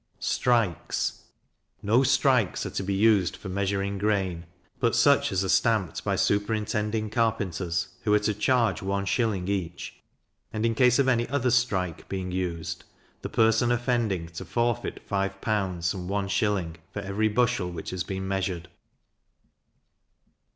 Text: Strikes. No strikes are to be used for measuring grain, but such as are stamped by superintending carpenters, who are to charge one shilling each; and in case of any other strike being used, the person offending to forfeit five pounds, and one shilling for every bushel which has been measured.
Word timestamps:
Strikes. 0.17 1.25
No 1.83 2.01
strikes 2.01 2.65
are 2.65 2.71
to 2.71 2.81
be 2.81 2.95
used 2.95 3.37
for 3.37 3.49
measuring 3.49 3.99
grain, 3.99 4.47
but 4.79 4.95
such 4.95 5.31
as 5.31 5.43
are 5.43 5.47
stamped 5.49 6.03
by 6.03 6.15
superintending 6.15 7.11
carpenters, 7.11 7.89
who 8.01 8.11
are 8.15 8.17
to 8.17 8.33
charge 8.33 8.81
one 8.81 9.05
shilling 9.05 9.47
each; 9.47 10.01
and 10.51 10.65
in 10.65 10.73
case 10.73 10.97
of 10.97 11.07
any 11.07 11.29
other 11.29 11.51
strike 11.51 12.09
being 12.09 12.31
used, 12.31 12.83
the 13.21 13.29
person 13.29 13.71
offending 13.71 14.27
to 14.29 14.43
forfeit 14.43 15.03
five 15.05 15.39
pounds, 15.39 15.93
and 15.93 16.09
one 16.09 16.27
shilling 16.27 16.77
for 16.91 17.01
every 17.01 17.27
bushel 17.27 17.69
which 17.69 17.91
has 17.91 18.03
been 18.03 18.27
measured. 18.27 18.69